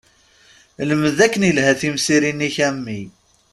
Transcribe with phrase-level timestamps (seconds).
[0.89, 2.99] Lmed akken ilha timsirin-ik a mmi!